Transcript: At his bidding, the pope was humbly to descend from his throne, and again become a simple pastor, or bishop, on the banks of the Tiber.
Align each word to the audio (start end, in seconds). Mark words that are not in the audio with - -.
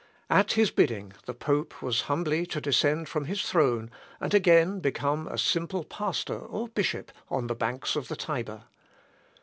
At 0.31 0.53
his 0.53 0.71
bidding, 0.71 1.13
the 1.27 1.33
pope 1.35 1.79
was 1.83 2.01
humbly 2.09 2.47
to 2.47 2.59
descend 2.59 3.07
from 3.07 3.25
his 3.25 3.43
throne, 3.43 3.91
and 4.19 4.33
again 4.33 4.79
become 4.79 5.27
a 5.27 5.37
simple 5.37 5.83
pastor, 5.83 6.39
or 6.39 6.69
bishop, 6.69 7.11
on 7.29 7.45
the 7.45 7.53
banks 7.53 7.95
of 7.95 8.07
the 8.07 8.15
Tiber. 8.15 8.63